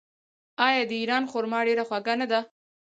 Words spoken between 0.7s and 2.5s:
د ایران خرما ډیره خوږه نه ده؟